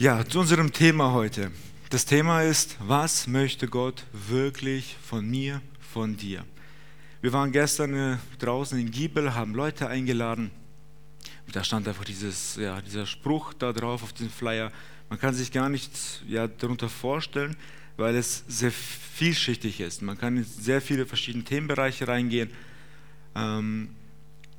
[0.00, 1.50] Ja, zu unserem Thema heute.
[1.90, 5.60] Das Thema ist, was möchte Gott wirklich von mir,
[5.92, 6.42] von dir?
[7.20, 10.52] Wir waren gestern äh, draußen in Giebel, haben Leute eingeladen.
[11.52, 14.72] Da stand einfach dieses, ja, dieser Spruch da drauf auf dem Flyer.
[15.10, 17.54] Man kann sich gar nichts ja, darunter vorstellen,
[17.98, 20.00] weil es sehr vielschichtig ist.
[20.00, 22.48] Man kann in sehr viele verschiedene Themenbereiche reingehen.
[23.34, 23.90] Ähm,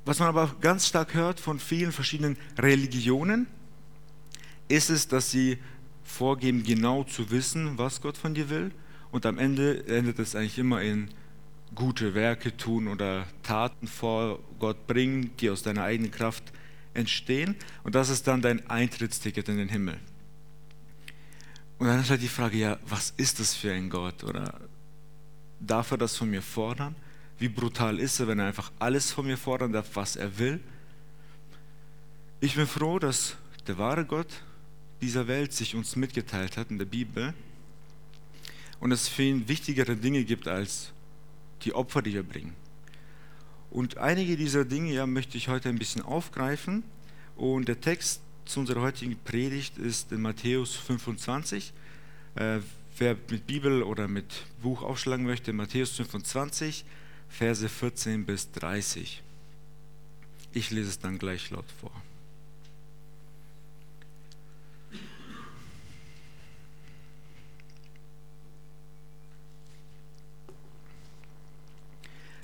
[0.04, 3.48] was man aber ganz stark hört von vielen verschiedenen Religionen,
[4.72, 5.58] ist es, dass sie
[6.02, 8.72] vorgeben, genau zu wissen, was Gott von dir will.
[9.10, 11.10] Und am Ende endet es eigentlich immer in
[11.74, 16.52] gute Werke tun oder Taten vor Gott bringen, die aus deiner eigenen Kraft
[16.94, 17.54] entstehen.
[17.84, 19.98] Und das ist dann dein Eintrittsticket in den Himmel.
[21.78, 24.24] Und dann ist halt die Frage, ja, was ist das für ein Gott?
[24.24, 24.58] Oder
[25.60, 26.94] darf er das von mir fordern?
[27.38, 30.60] Wie brutal ist er, wenn er einfach alles von mir fordern darf, was er will?
[32.40, 34.42] Ich bin froh, dass der wahre Gott
[35.02, 37.34] dieser Welt sich uns mitgeteilt hat in der Bibel
[38.80, 40.92] und es für ihn wichtigere Dinge gibt als
[41.62, 42.54] die Opfer, die wir bringen.
[43.70, 46.84] Und einige dieser Dinge ja, möchte ich heute ein bisschen aufgreifen
[47.36, 51.72] und der Text zu unserer heutigen Predigt ist in Matthäus 25.
[52.34, 52.60] Äh,
[52.98, 56.84] wer mit Bibel oder mit Buch aufschlagen möchte, Matthäus 25,
[57.28, 59.22] Verse 14 bis 30.
[60.52, 61.92] Ich lese es dann gleich laut vor.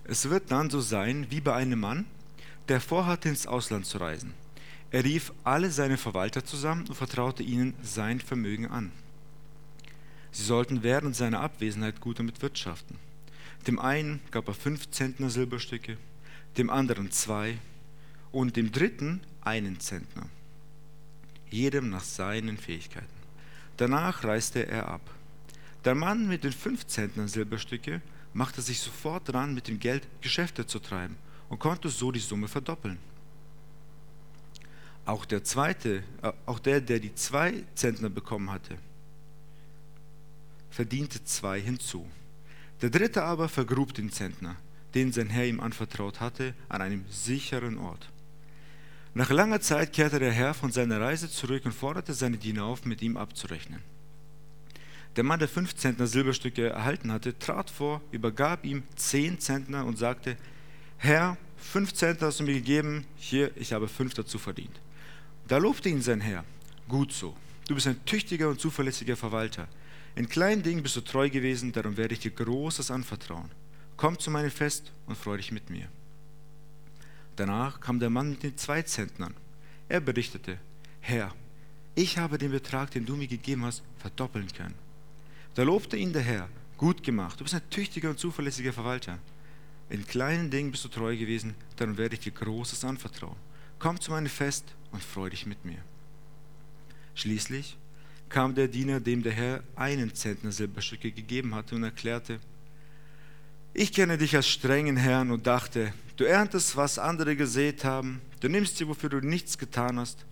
[0.08, 2.06] Es wird dann so sein wie bei einem Mann,
[2.68, 4.32] der vorhatte, ins Ausland zu reisen.
[4.90, 8.90] Er rief alle seine Verwalter zusammen und vertraute ihnen sein Vermögen an.
[10.32, 12.96] Sie sollten während seiner Abwesenheit gut damit wirtschaften.
[13.66, 15.98] Dem einen gab er fünf Zentner Silberstücke,
[16.56, 17.58] dem anderen zwei
[18.32, 20.26] und dem dritten einen Zentner,
[21.50, 23.06] jedem nach seinen Fähigkeiten.
[23.76, 25.02] Danach reiste er ab.
[25.84, 28.00] Der Mann mit den fünf Zentnern Silberstücke
[28.38, 31.16] machte sich sofort dran, mit dem Geld Geschäfte zu treiben
[31.48, 32.98] und konnte so die Summe verdoppeln.
[35.04, 38.78] Auch der zweite, äh, auch der, der die zwei Zentner bekommen hatte,
[40.70, 42.06] verdiente zwei hinzu.
[42.80, 44.54] Der dritte aber vergrub den Zentner,
[44.94, 48.08] den sein Herr ihm anvertraut hatte, an einem sicheren Ort.
[49.14, 52.84] Nach langer Zeit kehrte der Herr von seiner Reise zurück und forderte seine Diener auf,
[52.84, 53.82] mit ihm abzurechnen.
[55.16, 59.98] Der Mann, der fünf Zentner Silberstücke erhalten hatte, trat vor, übergab ihm zehn Zentner und
[59.98, 60.36] sagte,
[60.96, 64.80] Herr, fünf Zentner hast du mir gegeben, hier, ich habe fünf dazu verdient.
[65.48, 66.44] Da lobte ihn sein Herr,
[66.88, 67.36] gut so,
[67.66, 69.66] du bist ein tüchtiger und zuverlässiger Verwalter.
[70.14, 73.50] In kleinen Dingen bist du treu gewesen, darum werde ich dir Großes anvertrauen.
[73.96, 75.88] Komm zu meinem Fest und freue dich mit mir.
[77.36, 79.34] Danach kam der Mann mit den zwei Zentnern.
[79.88, 80.58] Er berichtete,
[81.00, 81.32] Herr,
[81.94, 84.74] ich habe den Betrag, den du mir gegeben hast, verdoppeln können.
[85.58, 86.48] Da lobte ihn der Herr.
[86.76, 87.40] Gut gemacht.
[87.40, 89.18] Du bist ein tüchtiger und zuverlässiger Verwalter.
[89.90, 93.34] In kleinen Dingen bist du treu gewesen, darum werde ich dir Großes anvertrauen.
[93.80, 95.82] Komm zu meinem Fest und freu dich mit mir.
[97.16, 97.76] Schließlich
[98.28, 102.38] kam der Diener, dem der Herr einen Zentner Silberstücke gegeben hatte, und erklärte,
[103.74, 108.48] ich kenne dich als strengen Herrn und dachte, du erntest, was andere gesät haben, du
[108.48, 110.24] nimmst dir, wofür du nichts getan hast.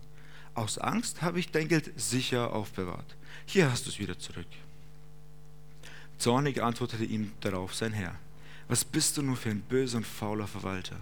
[0.53, 3.17] Aus Angst habe ich dein Geld sicher aufbewahrt.
[3.45, 4.47] Hier hast du es wieder zurück.
[6.17, 8.15] Zornig antwortete ihm darauf sein Herr,
[8.67, 10.97] was bist du nur für ein böser und fauler Verwalter?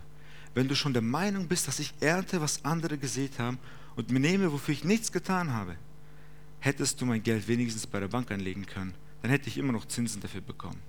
[0.53, 3.59] Wenn du schon der Meinung bist, dass ich ernte, was andere gesät haben
[3.95, 5.75] und mir nehme, wofür ich nichts getan habe,
[6.59, 9.85] hättest du mein Geld wenigstens bei der Bank anlegen können, dann hätte ich immer noch
[9.85, 10.79] Zinsen dafür bekommen.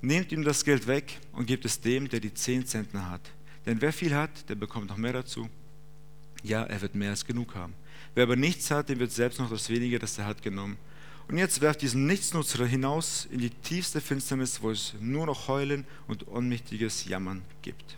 [0.00, 3.20] Nehmt ihm das Geld weg und gebt es dem, der die zehn Zentner hat.
[3.66, 5.48] Denn wer viel hat, der bekommt noch mehr dazu.
[6.42, 7.74] Ja, er wird mehr als genug haben.
[8.14, 10.76] Wer aber nichts hat, dem wird selbst noch das wenige, das er hat, genommen.
[11.28, 15.86] Und jetzt werft diesen Nichtsnutzer hinaus in die tiefste Finsternis, wo es nur noch Heulen
[16.08, 17.96] und ohnmächtiges Jammern gibt.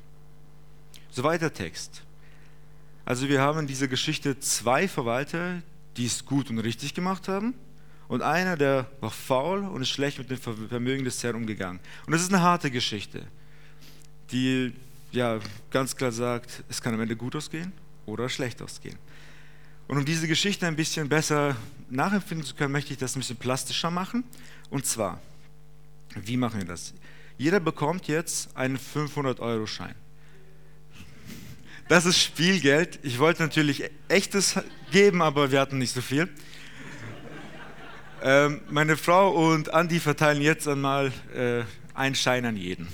[1.11, 2.03] Soweit der Text.
[3.05, 5.63] Also wir haben in dieser Geschichte zwei Verwalter,
[5.97, 7.55] die es gut und richtig gemacht haben
[8.09, 11.81] und einer, der war faul und ist schlecht mit dem Vermögen des Herrn umgegangen.
[12.07, 13.23] Und das ist eine harte Geschichte,
[14.31, 14.73] die
[15.13, 15.39] ja
[15.71, 17.73] ganz klar sagt, es kann am Ende gut ausgehen
[18.07, 18.99] oder schlecht ausgehen.
[19.87, 21.57] Und um diese Geschichte ein bisschen besser
[21.91, 24.25] nachempfinden zu können, möchte ich das ein bisschen plastischer machen.
[24.71, 25.21] Und zwar,
[26.15, 26.95] wie machen wir das?
[27.37, 29.95] Jeder bekommt jetzt einen 500-Euro-Schein.
[31.89, 32.99] Das ist Spielgeld.
[33.03, 34.59] Ich wollte natürlich echtes
[34.91, 36.29] geben, aber wir hatten nicht so viel.
[38.23, 42.89] Ähm, meine Frau und Andi verteilen jetzt einmal äh, einen Schein an jeden.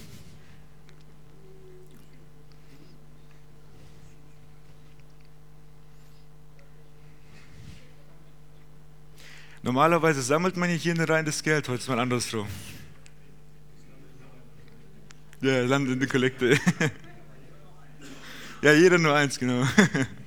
[9.62, 12.46] Normalerweise sammelt man hier rein das Geld, heute ist mal andersrum.
[15.42, 16.58] Ja, landet in der Kollekte.
[18.62, 19.66] Ja, jeder nur eins, genau.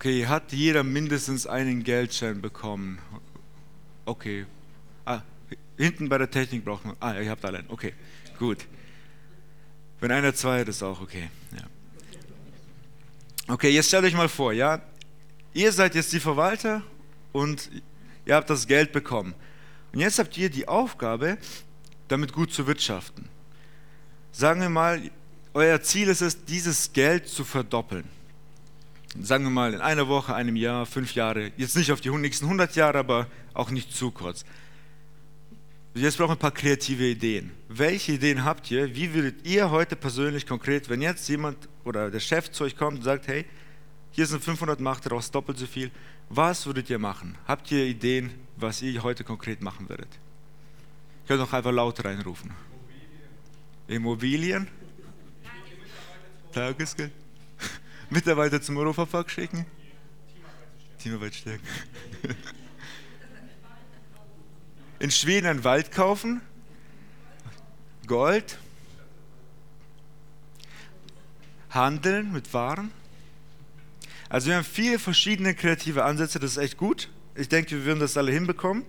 [0.00, 2.98] Okay, hat jeder mindestens einen Geldschein bekommen?
[4.06, 4.46] Okay.
[5.04, 5.20] Ah,
[5.76, 6.96] hinten bei der Technik braucht man.
[7.00, 7.64] Ah, ihr habt alle.
[7.68, 7.92] Okay,
[8.38, 8.66] gut.
[10.00, 11.28] Wenn einer zwei hat, ist auch okay.
[11.54, 11.64] Ja.
[13.52, 14.80] Okay, jetzt stellt euch mal vor, ja,
[15.52, 16.82] ihr seid jetzt die Verwalter
[17.32, 17.70] und
[18.24, 19.34] ihr habt das Geld bekommen.
[19.92, 21.36] Und jetzt habt ihr die Aufgabe,
[22.08, 23.28] damit gut zu wirtschaften.
[24.32, 25.10] Sagen wir mal,
[25.52, 28.08] euer Ziel ist es, dieses Geld zu verdoppeln
[29.18, 32.44] sagen wir mal in einer Woche, einem Jahr, fünf Jahre, jetzt nicht auf die nächsten
[32.44, 34.44] 100 Jahre, aber auch nicht zu kurz.
[35.94, 37.50] Jetzt brauchen wir ein paar kreative Ideen.
[37.68, 38.94] Welche Ideen habt ihr?
[38.94, 42.98] Wie würdet ihr heute persönlich konkret, wenn jetzt jemand oder der Chef zu euch kommt
[42.98, 43.44] und sagt, hey,
[44.12, 45.90] hier sind 500 macht daraus doppelt so viel,
[46.28, 47.36] was würdet ihr machen?
[47.46, 50.08] Habt ihr Ideen, was ihr heute konkret machen würdet?
[51.22, 52.52] Ich könnt auch einfach laut reinrufen.
[53.88, 54.68] Immobilien?
[54.68, 54.68] Immobilien?
[56.52, 57.12] Tagesgeld?
[58.10, 59.66] Mitarbeiter zum Europapark schicken?
[60.98, 61.66] Teamarbeit stärken.
[64.98, 66.42] In Schweden einen Wald kaufen?
[68.06, 68.58] Gold?
[71.70, 72.90] Handeln mit Waren?
[74.28, 77.08] Also wir haben viele verschiedene kreative Ansätze, das ist echt gut.
[77.36, 78.84] Ich denke, wir würden das alle hinbekommen.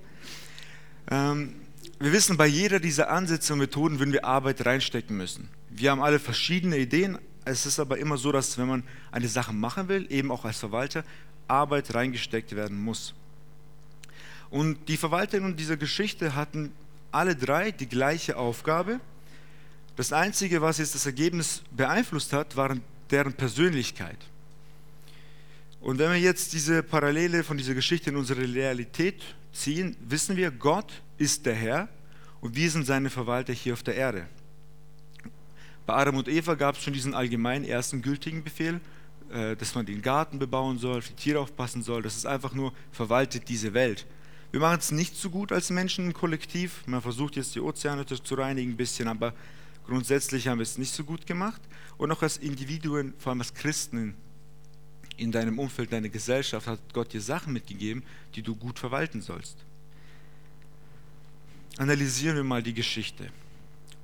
[1.10, 1.56] Ähm,
[2.00, 5.50] wir wissen, bei jeder dieser Ansätze und Methoden würden wir Arbeit reinstecken müssen.
[5.70, 9.54] Wir haben alle verschiedene Ideen, es ist aber immer so, dass wenn man eine Sache
[9.54, 11.04] machen will, eben auch als Verwalter,
[11.48, 13.14] Arbeit reingesteckt werden muss.
[14.50, 16.72] Und die Verwalterinnen dieser Geschichte hatten
[17.12, 19.00] alle drei die gleiche Aufgabe.
[19.96, 24.18] Das Einzige, was jetzt das Ergebnis beeinflusst hat, waren deren Persönlichkeit.
[25.82, 29.22] Und wenn wir jetzt diese Parallele von dieser Geschichte in unsere Realität
[29.52, 31.90] ziehen, wissen wir, Gott ist der Herr
[32.40, 34.28] und wir sind seine Verwalter hier auf der Erde.
[35.86, 38.80] Bei Adam und Eva gab es schon diesen allgemeinen ersten gültigen Befehl,
[39.32, 42.02] äh, dass man den Garten bebauen soll, auf die Tiere aufpassen soll.
[42.02, 44.06] Das ist einfach nur, verwaltet diese Welt.
[44.52, 46.84] Wir machen es nicht so gut als Menschen im Kollektiv.
[46.86, 49.34] Man versucht jetzt die Ozeane zu reinigen ein bisschen, aber
[49.86, 51.62] grundsätzlich haben wir es nicht so gut gemacht.
[51.98, 54.16] Und auch als Individuen, vor allem als Christen
[55.16, 58.04] in deinem Umfeld, deiner Gesellschaft, hat Gott dir Sachen mitgegeben,
[58.36, 59.58] die du gut verwalten sollst.
[61.78, 63.30] Analysieren wir mal die Geschichte.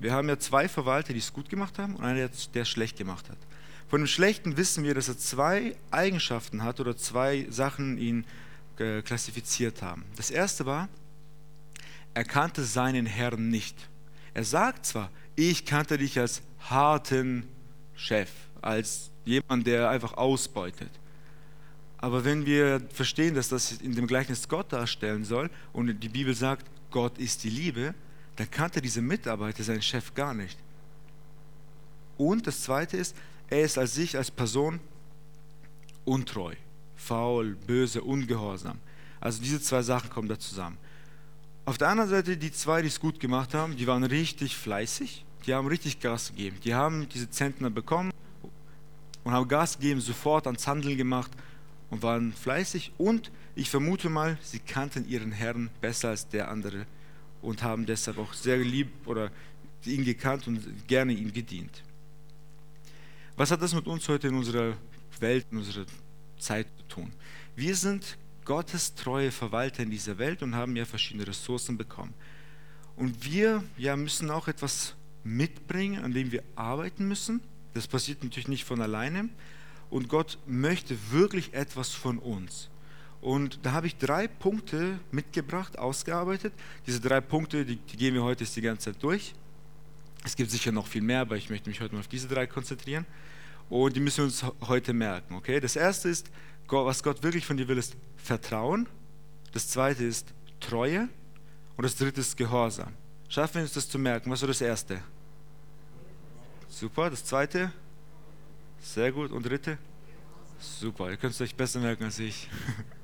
[0.00, 2.96] Wir haben ja zwei Verwalter, die es gut gemacht haben und einer, der es schlecht
[2.96, 3.38] gemacht hat.
[3.88, 8.24] Von dem Schlechten wissen wir, dass er zwei Eigenschaften hat oder zwei Sachen ihn
[8.78, 10.04] äh, klassifiziert haben.
[10.16, 10.88] Das erste war,
[12.14, 13.76] er kannte seinen Herrn nicht.
[14.34, 17.48] Er sagt zwar, ich kannte dich als harten
[17.94, 18.30] Chef,
[18.60, 20.90] als jemand, der einfach ausbeutet.
[21.96, 26.34] Aber wenn wir verstehen, dass das in dem Gleichnis Gott darstellen soll und die Bibel
[26.34, 27.94] sagt, Gott ist die Liebe,
[28.38, 30.56] dann kannte dieser Mitarbeiter seinen Chef gar nicht.
[32.16, 33.16] Und das Zweite ist,
[33.50, 34.78] er ist als sich als Person
[36.04, 36.54] untreu,
[36.94, 38.78] faul, böse, ungehorsam.
[39.20, 40.78] Also diese zwei Sachen kommen da zusammen.
[41.64, 45.24] Auf der anderen Seite, die zwei, die es gut gemacht haben, die waren richtig fleißig,
[45.44, 46.58] die haben richtig Gas gegeben.
[46.62, 48.12] Die haben diese Zentner bekommen
[49.24, 51.32] und haben Gas gegeben, sofort ans Handeln gemacht
[51.90, 52.92] und waren fleißig.
[52.98, 56.86] Und ich vermute mal, sie kannten ihren Herrn besser als der andere
[57.42, 59.30] und haben deshalb auch sehr lieb oder
[59.84, 61.82] ihn gekannt und gerne ihm gedient.
[63.36, 64.76] Was hat das mit uns heute in unserer
[65.20, 65.86] Welt, in unserer
[66.38, 67.12] Zeit zu tun?
[67.54, 72.14] Wir sind Gottes treue Verwalter in dieser Welt und haben ja verschiedene Ressourcen bekommen.
[72.96, 77.40] Und wir ja, müssen auch etwas mitbringen, an dem wir arbeiten müssen.
[77.74, 79.28] Das passiert natürlich nicht von alleine.
[79.90, 82.70] Und Gott möchte wirklich etwas von uns.
[83.20, 86.52] Und da habe ich drei Punkte mitgebracht, ausgearbeitet.
[86.86, 89.34] Diese drei Punkte, die, die gehen wir heute die ganze Zeit durch.
[90.24, 92.46] Es gibt sicher noch viel mehr, aber ich möchte mich heute mal auf diese drei
[92.46, 93.06] konzentrieren.
[93.68, 95.34] Und die müssen wir uns heute merken.
[95.34, 95.60] Okay?
[95.60, 96.30] Das erste ist,
[96.68, 98.88] was Gott wirklich von dir will, ist Vertrauen.
[99.52, 101.08] Das zweite ist Treue.
[101.76, 102.92] Und das dritte ist Gehorsam.
[103.28, 104.30] Schaffen wir uns das zu merken.
[104.30, 105.00] Was war das erste?
[106.68, 107.10] Super.
[107.10, 107.72] Das zweite?
[108.80, 109.32] Sehr gut.
[109.32, 109.78] Und dritte?
[110.58, 112.48] Super, ihr könnt es euch besser merken als ich.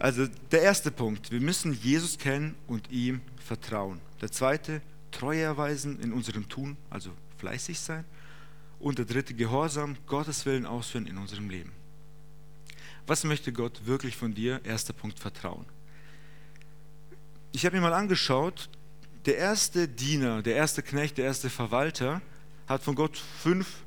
[0.00, 4.00] Also der erste Punkt, wir müssen Jesus kennen und ihm vertrauen.
[4.22, 4.80] Der zweite,
[5.10, 8.04] Treue erweisen in unserem Tun, also fleißig sein.
[8.78, 11.72] Und der dritte, Gehorsam, Gottes Willen ausführen in unserem Leben.
[13.06, 14.60] Was möchte Gott wirklich von dir?
[14.64, 15.66] Erster Punkt, Vertrauen.
[17.52, 18.70] Ich habe mir mal angeschaut,
[19.26, 22.22] der erste Diener, der erste Knecht, der erste Verwalter
[22.66, 23.82] hat von Gott fünf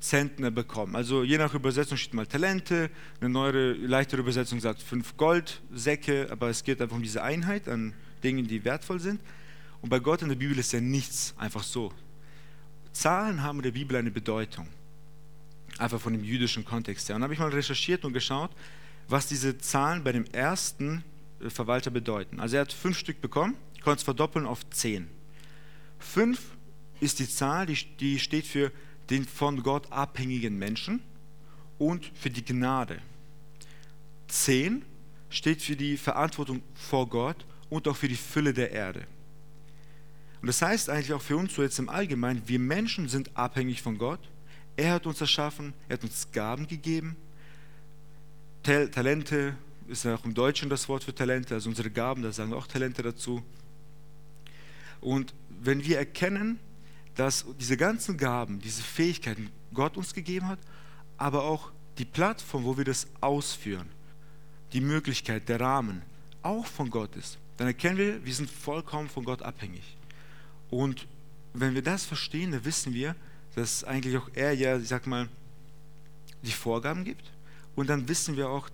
[0.00, 0.96] Zentner bekommen.
[0.96, 2.90] Also je nach Übersetzung steht mal Talente,
[3.20, 7.94] eine neuere, leichtere Übersetzung sagt fünf Goldsäcke, aber es geht einfach um diese Einheit an
[8.22, 9.20] Dingen, die wertvoll sind.
[9.82, 11.92] Und bei Gott in der Bibel ist ja nichts einfach so.
[12.92, 14.66] Zahlen haben in der Bibel eine Bedeutung,
[15.78, 17.16] einfach von dem jüdischen Kontext her.
[17.16, 18.50] Und habe ich mal recherchiert und geschaut,
[19.08, 21.04] was diese Zahlen bei dem ersten
[21.40, 22.40] äh, Verwalter bedeuten.
[22.40, 25.08] Also er hat fünf Stück bekommen, konnte es verdoppeln auf zehn.
[25.98, 26.40] Fünf
[27.00, 28.72] ist die Zahl, die, die steht für
[29.10, 31.02] den von Gott abhängigen Menschen
[31.78, 33.00] und für die Gnade.
[34.28, 34.84] Zehn
[35.28, 39.06] steht für die Verantwortung vor Gott und auch für die Fülle der Erde.
[40.40, 43.82] Und das heißt eigentlich auch für uns so jetzt im Allgemeinen, wir Menschen sind abhängig
[43.82, 44.20] von Gott.
[44.76, 47.16] Er hat uns erschaffen, er hat uns Gaben gegeben.
[48.62, 49.56] Talente
[49.88, 52.56] ist ja auch im Deutschen das Wort für Talente, also unsere Gaben, da sagen wir
[52.56, 53.42] auch Talente dazu.
[55.00, 56.58] Und wenn wir erkennen,
[57.16, 60.58] dass diese ganzen Gaben, diese Fähigkeiten Gott uns gegeben hat,
[61.16, 63.88] aber auch die Plattform, wo wir das ausführen,
[64.72, 66.02] die Möglichkeit, der Rahmen
[66.42, 69.82] auch von Gott ist, dann erkennen wir, wir sind vollkommen von Gott abhängig.
[70.70, 71.06] Und
[71.52, 73.14] wenn wir das verstehen, dann wissen wir,
[73.54, 75.28] dass eigentlich auch er ja, ich sag mal,
[76.42, 77.30] die Vorgaben gibt.
[77.74, 78.68] Und dann wissen wir auch,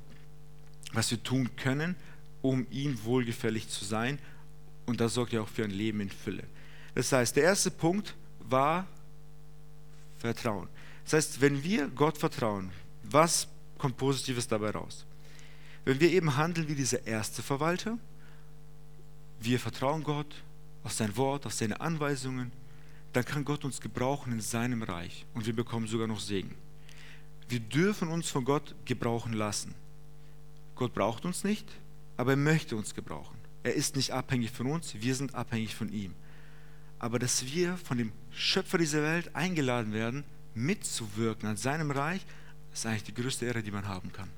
[0.93, 1.97] was wir tun können,
[2.43, 4.19] um ihm wohlgefällig zu sein.
[4.85, 6.45] Und das sorgt ja auch für ein Leben in Fülle.
[6.95, 8.14] Das heißt, der erste Punkt,
[8.50, 8.86] war
[10.18, 10.68] Vertrauen.
[11.04, 12.70] Das heißt, wenn wir Gott vertrauen,
[13.02, 13.48] was
[13.78, 15.04] kommt Positives dabei raus?
[15.84, 17.98] Wenn wir eben handeln wie dieser erste Verwalter,
[19.40, 20.34] wir vertrauen Gott
[20.82, 22.50] auf sein Wort, auf seine Anweisungen,
[23.12, 26.54] dann kann Gott uns gebrauchen in seinem Reich und wir bekommen sogar noch Segen.
[27.48, 29.74] Wir dürfen uns von Gott gebrauchen lassen.
[30.74, 31.66] Gott braucht uns nicht,
[32.16, 33.36] aber er möchte uns gebrauchen.
[33.62, 36.14] Er ist nicht abhängig von uns, wir sind abhängig von ihm
[36.98, 40.24] aber dass wir von dem Schöpfer dieser Welt eingeladen werden,
[40.54, 42.24] mitzuwirken an seinem Reich,
[42.72, 44.30] ist eigentlich die größte Ehre, die man haben kann.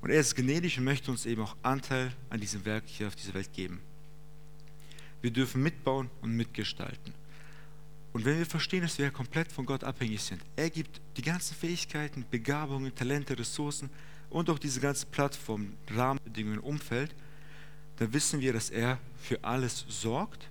[0.00, 3.16] Und er ist gnädig und möchte uns eben auch Anteil an diesem Werk hier auf
[3.16, 3.80] dieser Welt geben.
[5.20, 7.12] Wir dürfen mitbauen und mitgestalten.
[8.12, 11.54] Und wenn wir verstehen, dass wir komplett von Gott abhängig sind, er gibt die ganzen
[11.54, 13.90] Fähigkeiten, Begabungen, Talente, Ressourcen
[14.30, 17.14] und auch diese ganze Plattform, Rahmenbedingungen, Umfeld,
[17.96, 20.48] dann wissen wir, dass er für alles sorgt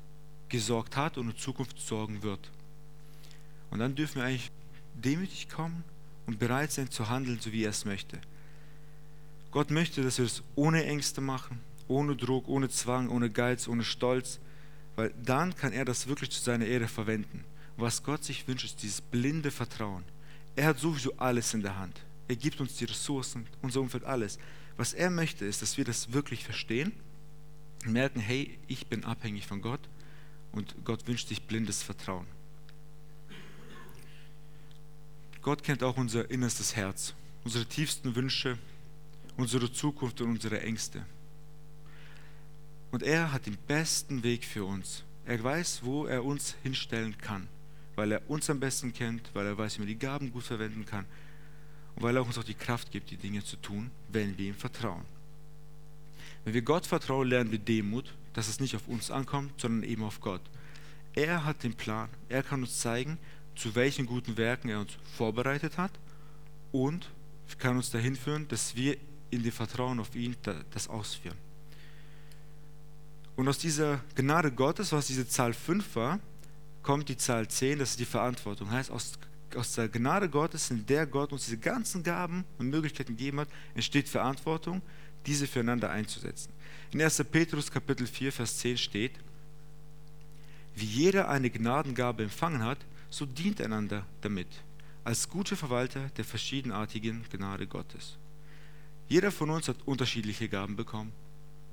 [0.50, 2.51] gesorgt hat und in Zukunft sorgen wird.
[3.70, 4.51] Und dann dürfen wir eigentlich
[4.94, 5.84] demütig kommen
[6.25, 8.20] und bereit sein zu handeln, so wie er es möchte.
[9.51, 13.84] Gott möchte, dass wir es ohne Ängste machen, ohne Druck, ohne Zwang, ohne Geiz, ohne
[13.84, 14.39] Stolz,
[14.96, 17.44] weil dann kann er das wirklich zu seiner Ehre verwenden.
[17.77, 20.04] Was Gott sich wünscht, ist dieses blinde Vertrauen.
[20.56, 22.01] Er hat sowieso alles in der Hand.
[22.27, 24.39] Er gibt uns die Ressourcen, unser Umfeld, alles.
[24.75, 26.92] Was er möchte, ist, dass wir das wirklich verstehen
[27.86, 29.80] und merken, hey, ich bin abhängig von Gott
[30.51, 32.25] und Gott wünscht sich blindes Vertrauen.
[35.42, 37.13] Gott kennt auch unser innerstes Herz,
[37.44, 38.58] unsere tiefsten Wünsche,
[39.38, 41.06] unsere Zukunft und unsere Ängste.
[42.92, 45.04] Und er hat den besten Weg für uns.
[45.25, 47.48] Er weiß, wo er uns hinstellen kann,
[47.96, 50.86] weil er uns am besten kennt, weil er weiß, wie man die Gaben gut verwenden
[50.86, 51.06] kann
[51.96, 54.56] und weil er uns auch die Kraft gibt, die Dinge zu tun, wenn wir ihm
[54.56, 55.06] vertrauen.
[56.48, 60.01] Wenn wir Gott vertrauen, lernen wir Demut, dass es nicht auf uns ankommt, sondern eben
[60.01, 60.39] auf Gott.
[61.13, 62.08] Er hat den Plan.
[62.30, 63.18] Er kann uns zeigen,
[63.58, 65.92] zu welchen guten Werken er uns vorbereitet hat
[66.72, 67.10] und
[67.58, 68.96] kann uns dahin führen, dass wir
[69.30, 70.38] in dem Vertrauen auf ihn
[70.72, 71.36] das ausführen.
[73.36, 76.18] Und aus dieser Gnade Gottes, was diese Zahl 5 war,
[76.82, 78.72] kommt die Zahl 10, das ist die Verantwortung.
[78.72, 79.20] Heißt, aus,
[79.54, 83.50] aus der Gnade Gottes, in der Gott uns diese ganzen Gaben und Möglichkeiten gegeben hat,
[83.75, 84.82] entsteht Verantwortung,
[85.27, 86.51] diese füreinander einzusetzen.
[86.91, 87.24] In 1.
[87.25, 89.12] Petrus Kapitel 4, Vers 10 steht,
[90.75, 92.79] wie jeder eine Gnadengabe empfangen hat,
[93.10, 94.48] so dient einander damit,
[95.03, 98.17] als gute Verwalter der verschiedenartigen Gnade Gottes.
[99.10, 101.12] Jeder von uns hat unterschiedliche Gaben bekommen,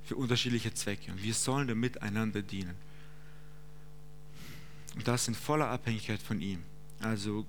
[0.05, 2.75] für unterschiedliche Zwecke, und wir sollen damit einander dienen.
[4.95, 6.63] Und das in voller Abhängigkeit von ihm.
[7.01, 7.45] Also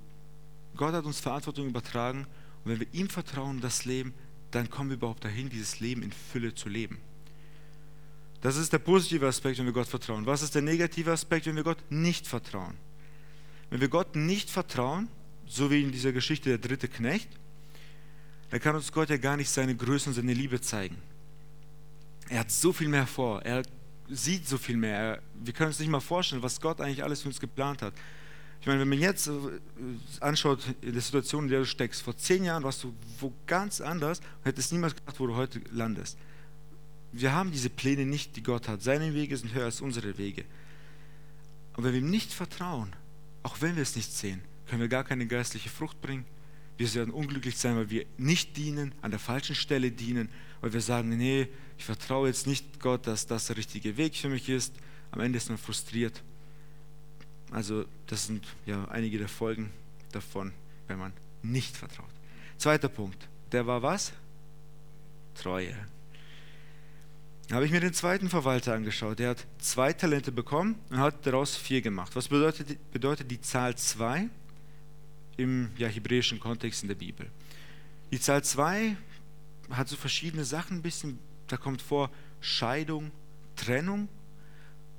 [0.76, 2.26] Gott hat uns Verantwortung übertragen,
[2.64, 4.14] und wenn wir ihm vertrauen, das Leben,
[4.56, 6.98] dann kommen wir überhaupt dahin, dieses Leben in Fülle zu leben.
[8.42, 10.26] Das ist der positive Aspekt, wenn wir Gott vertrauen.
[10.26, 12.76] Was ist der negative Aspekt, wenn wir Gott nicht vertrauen?
[13.70, 15.10] Wenn wir Gott nicht vertrauen,
[15.48, 17.28] so wie in dieser Geschichte der dritte Knecht,
[18.52, 20.98] dann kann uns Gott ja gar nicht seine Größe und seine Liebe zeigen.
[22.30, 23.42] Er hat so viel mehr vor.
[23.42, 23.64] Er
[24.08, 25.22] sieht so viel mehr.
[25.44, 27.94] Wir können uns nicht mal vorstellen, was Gott eigentlich alles für uns geplant hat.
[28.62, 29.32] Ich meine, wenn man jetzt äh,
[30.22, 33.82] anschaut, in der Situation, in der du steckst, vor zehn Jahren warst du wo ganz
[33.82, 36.18] anders und hättest niemals gedacht, wo du heute landest.
[37.12, 38.82] Wir haben diese Pläne nicht, die Gott hat.
[38.82, 40.44] Seine Wege sind höher als unsere Wege.
[41.76, 42.94] Und wenn wir ihm nicht vertrauen,
[43.44, 46.26] auch wenn wir es nicht sehen, können wir gar keine geistliche Frucht bringen.
[46.78, 50.30] Wir werden unglücklich sein, weil wir nicht dienen, an der falschen Stelle dienen,
[50.62, 51.48] weil wir sagen, nee,
[51.78, 54.74] ich vertraue jetzt nicht Gott, dass das der richtige Weg für mich ist.
[55.12, 56.22] Am Ende ist man frustriert.
[57.52, 59.72] Also das sind ja einige der Folgen
[60.12, 60.52] davon,
[60.88, 62.10] wenn man nicht vertraut.
[62.58, 64.14] Zweiter Punkt, der war was?
[65.36, 65.76] Treue.
[67.48, 69.20] Da habe ich mir den zweiten Verwalter angeschaut.
[69.20, 72.16] Der hat zwei Talente bekommen und hat daraus vier gemacht.
[72.16, 74.30] Was bedeutet, bedeutet die Zahl zwei
[75.38, 77.28] im ja, hebräischen Kontext in der Bibel?
[78.12, 78.98] Die Zahl zwei
[79.70, 81.20] hat so verschiedene Sachen ein bisschen.
[81.48, 82.10] Da kommt vor
[82.42, 83.12] Scheidung,
[83.56, 84.08] Trennung,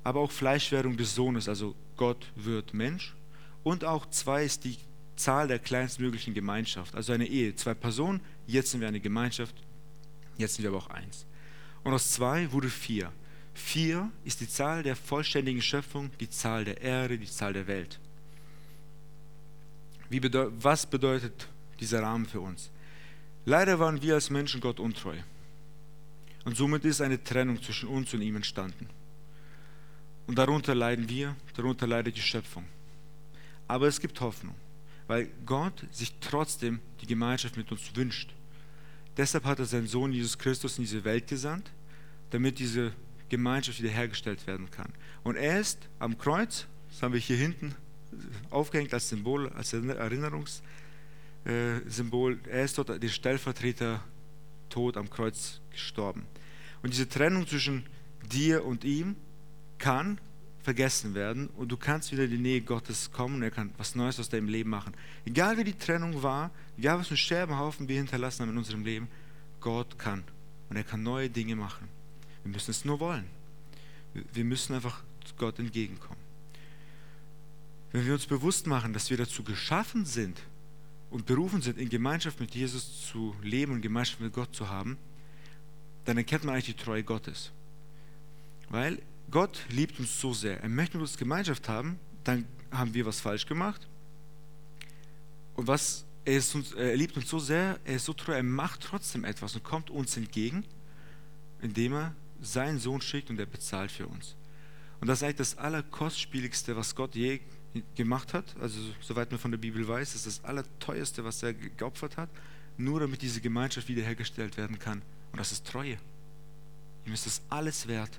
[0.05, 3.15] aber auch Fleischwerdung des Sohnes, also Gott wird Mensch.
[3.63, 4.77] Und auch zwei ist die
[5.17, 7.55] Zahl der kleinstmöglichen Gemeinschaft, also eine Ehe.
[7.57, 9.55] Zwei Personen, jetzt sind wir eine Gemeinschaft,
[10.37, 11.27] jetzt sind wir aber auch eins.
[11.83, 13.13] Und aus zwei wurde vier.
[13.55, 17.99] Vier ist die Zahl der vollständigen Schöpfung, die Zahl der Erde, die Zahl der Welt.
[20.11, 21.49] Bedeu was bedeutet
[21.81, 22.71] dieser Rahmen für uns?
[23.45, 25.17] Leider waren wir als Menschen Gott untreu.
[26.45, 28.89] Und somit ist eine Trennung zwischen uns und ihm entstanden.
[30.27, 32.65] Und darunter leiden wir, darunter leidet die Schöpfung.
[33.69, 34.55] Aber es gibt Hoffnung,
[35.07, 38.33] weil Gott sich trotzdem die Gemeinschaft mit uns wünscht.
[39.17, 41.71] Deshalb hat er seinen Sohn Jesus Christus in diese Welt gesandt,
[42.31, 42.93] damit diese
[43.29, 44.93] Gemeinschaft wiederhergestellt werden kann.
[45.25, 47.75] Und er ist am Kreuz, das haben wir hier hinten
[48.51, 54.03] aufgehängt als Symbol, als Erinnerungssymbol, er ist dort der Stellvertreter
[54.69, 56.27] tot am Kreuz gestorben.
[56.83, 57.87] Und diese Trennung zwischen
[58.31, 59.17] dir und ihm
[59.79, 60.19] kann
[60.63, 63.95] vergessen werden und du kannst wieder in die Nähe Gottes kommen und er kann was
[63.95, 64.95] Neues aus deinem Leben machen.
[65.25, 68.85] Egal wie die Trennung war, egal was für einen Scherbenhaufen wir hinterlassen haben in unserem
[68.85, 69.09] Leben,
[69.61, 70.25] Gott kann
[70.69, 71.89] und er kann neue Dinge machen.
[72.43, 73.27] Wir müssen es nur wollen.
[74.33, 75.03] Wir müssen einfach
[75.37, 76.21] Gott entgegenkommen.
[77.93, 80.41] Wenn wir uns bewusst machen, dass wir dazu geschaffen sind
[81.11, 84.99] und berufen sind, in Gemeinschaft mit Jesus zu leben und Gemeinschaft mit Gott zu haben,
[86.05, 87.53] dann erkennt man eigentlich die Treue Gottes.
[88.69, 90.63] Weil Gott liebt uns so sehr.
[90.63, 93.87] Er möchte mit uns Gemeinschaft haben, dann haben wir was falsch gemacht.
[95.55, 98.83] Und was, er, uns, er liebt uns so sehr, er ist so treu, er macht
[98.83, 100.65] trotzdem etwas und kommt uns entgegen,
[101.61, 104.37] indem er seinen Sohn schickt und er bezahlt für uns.
[105.01, 107.41] Und das ist eigentlich das Allerkostspieligste, was Gott je
[107.95, 108.57] gemacht hat.
[108.61, 112.31] Also, soweit man von der Bibel weiß, ist das Allerteuerste, was er geopfert hat,
[112.77, 115.03] nur damit diese Gemeinschaft wiederhergestellt werden kann.
[115.33, 115.99] Und das ist Treue.
[117.05, 118.19] Ihm ist das alles wert.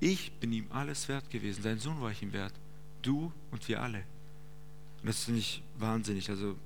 [0.00, 1.62] Ich bin ihm alles wert gewesen.
[1.62, 2.52] Sein Sohn war ich ihm wert.
[3.02, 4.04] Du und wir alle.
[5.00, 6.28] Und das finde ich wahnsinnig.
[6.28, 6.56] Also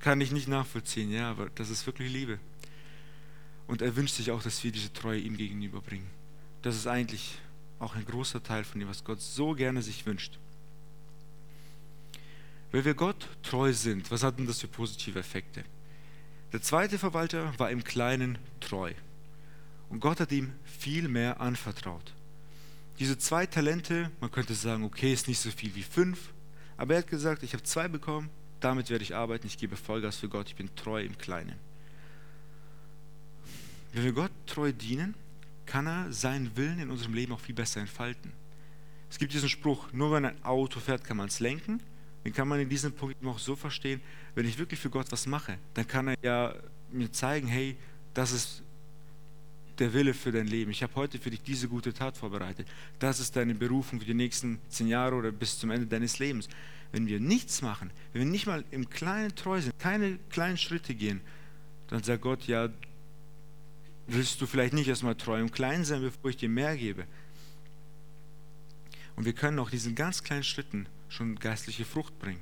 [0.00, 2.38] kann ich nicht nachvollziehen, ja, aber das ist wirklich Liebe.
[3.66, 6.08] Und er wünscht sich auch, dass wir diese Treue ihm gegenüberbringen.
[6.62, 7.38] Das ist eigentlich
[7.78, 10.38] auch ein großer Teil von dem, was Gott so gerne sich wünscht.
[12.72, 15.64] Wenn wir Gott treu sind, was hat denn das für positive Effekte?
[16.52, 18.92] Der zweite Verwalter war im Kleinen treu.
[19.88, 22.12] Und Gott hat ihm viel mehr anvertraut.
[23.00, 26.34] Diese zwei Talente, man könnte sagen, okay, ist nicht so viel wie fünf,
[26.76, 28.28] aber er hat gesagt, ich habe zwei bekommen,
[28.60, 31.56] damit werde ich arbeiten, ich gebe Vollgas für Gott, ich bin treu im Kleinen.
[33.94, 35.14] Wenn wir Gott treu dienen,
[35.64, 38.32] kann er seinen Willen in unserem Leben auch viel besser entfalten.
[39.08, 41.82] Es gibt diesen Spruch, nur wenn ein Auto fährt, kann man es lenken.
[42.26, 44.02] Den kann man in diesem Punkt noch so verstehen,
[44.34, 46.54] wenn ich wirklich für Gott was mache, dann kann er ja
[46.92, 47.78] mir zeigen, hey,
[48.12, 48.62] das ist
[49.80, 50.70] der Wille für dein Leben.
[50.70, 52.68] Ich habe heute für dich diese gute Tat vorbereitet.
[52.98, 56.48] Das ist deine Berufung für die nächsten zehn Jahre oder bis zum Ende deines Lebens.
[56.92, 60.94] Wenn wir nichts machen, wenn wir nicht mal im Kleinen treu sind, keine kleinen Schritte
[60.94, 61.20] gehen,
[61.88, 62.68] dann sagt Gott, ja,
[64.06, 67.06] willst du vielleicht nicht erstmal treu im Kleinen sein, bevor ich dir mehr gebe.
[69.16, 72.40] Und wir können auch diesen ganz kleinen Schritten schon geistliche Frucht bringen.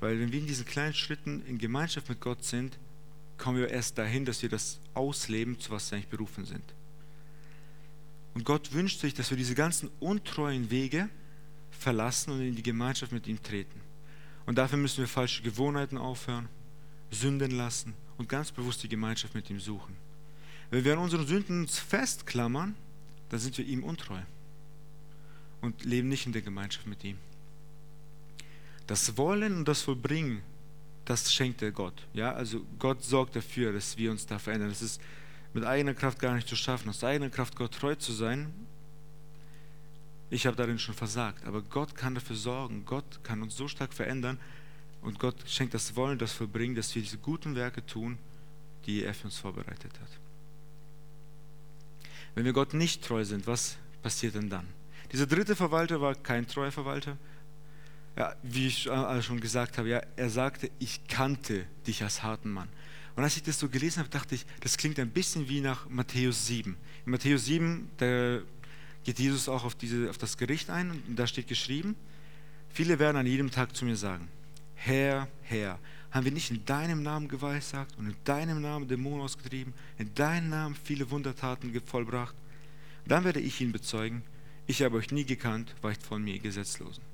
[0.00, 2.78] Weil wenn wir in diesen kleinen Schritten in Gemeinschaft mit Gott sind,
[3.38, 6.64] kommen wir erst dahin, dass wir das ausleben, zu was wir eigentlich berufen sind.
[8.34, 11.08] Und Gott wünscht sich, dass wir diese ganzen untreuen Wege
[11.70, 13.80] verlassen und in die Gemeinschaft mit ihm treten.
[14.46, 16.48] Und dafür müssen wir falsche Gewohnheiten aufhören,
[17.10, 19.96] sünden lassen und ganz bewusst die Gemeinschaft mit ihm suchen.
[20.70, 22.74] Wenn wir an unseren Sünden uns festklammern,
[23.28, 24.20] dann sind wir ihm untreu
[25.60, 27.18] und leben nicht in der Gemeinschaft mit ihm.
[28.86, 30.42] Das Wollen und das Vollbringen
[31.08, 31.94] das schenkt der Gott.
[32.12, 32.32] Ja?
[32.32, 34.68] Also Gott sorgt dafür, dass wir uns da verändern.
[34.68, 35.00] Das ist
[35.54, 38.52] mit eigener Kraft gar nicht zu schaffen, aus eigener Kraft Gott treu zu sein.
[40.30, 42.84] Ich habe darin schon versagt, aber Gott kann dafür sorgen.
[42.84, 44.38] Gott kann uns so stark verändern
[45.00, 48.18] und Gott schenkt das Wollen, das Verbringen, dass wir diese guten Werke tun,
[48.84, 50.10] die er für uns vorbereitet hat.
[52.34, 54.66] Wenn wir Gott nicht treu sind, was passiert denn dann?
[55.10, 57.16] Dieser dritte Verwalter war kein treuer Verwalter.
[58.18, 58.82] Ja, wie ich
[59.20, 62.68] schon gesagt habe, ja, er sagte, ich kannte dich als harten Mann.
[63.14, 65.88] Und als ich das so gelesen habe, dachte ich, das klingt ein bisschen wie nach
[65.88, 66.76] Matthäus 7.
[67.06, 68.40] In Matthäus 7, da
[69.04, 71.94] geht Jesus auch auf, diese, auf das Gericht ein und da steht geschrieben,
[72.70, 74.26] viele werden an jedem Tag zu mir sagen,
[74.74, 75.78] Herr, Herr,
[76.10, 80.48] haben wir nicht in deinem Namen geweissagt und in deinem Namen Dämonen ausgetrieben, in deinem
[80.48, 82.34] Namen viele Wundertaten vollbracht?
[83.06, 84.22] Dann werde ich ihn bezeugen,
[84.66, 87.07] ich habe euch nie gekannt, weicht von mir, Gesetzlosen.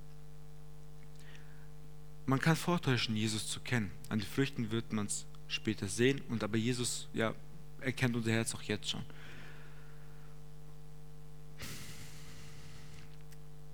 [2.27, 3.91] Man kann vortäuschen, Jesus zu kennen.
[4.09, 7.35] An den Früchten wird man es später sehen, und aber Jesus ja,
[7.81, 9.05] erkennt unser Herz auch jetzt schon.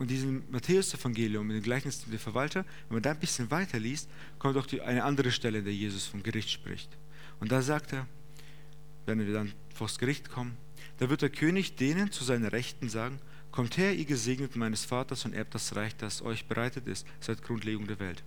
[0.01, 4.09] Und diesem Matthäus-Evangelium, mit dem Gleichnis der Verwalter, wenn man da ein bisschen weiter liest,
[4.39, 6.89] kommt auch die, eine andere Stelle, in der Jesus vom Gericht spricht.
[7.39, 8.07] Und da sagt er,
[9.05, 10.57] wenn wir dann vors Gericht kommen,
[10.99, 13.21] da wird der König denen zu seiner Rechten sagen,
[13.53, 17.43] kommt her, ihr Gesegneten meines Vaters, und erbt das Reich, das euch bereitet ist, seit
[17.43, 18.23] Grundlegung der Welt.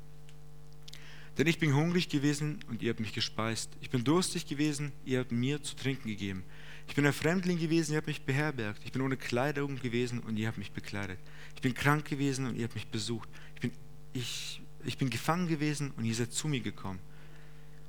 [1.38, 3.72] Denn ich bin hungrig gewesen und ihr habt mich gespeist.
[3.82, 6.44] Ich bin durstig gewesen, ihr habt mir zu trinken gegeben.
[6.88, 8.82] Ich bin ein Fremdling gewesen, ihr habt mich beherbergt.
[8.86, 11.18] Ich bin ohne Kleidung gewesen und ihr habt mich bekleidet.
[11.56, 13.28] Ich bin krank gewesen und ihr habt mich besucht.
[13.56, 13.72] Ich bin,
[14.14, 17.00] ich, ich bin gefangen gewesen und ihr seid zu mir gekommen.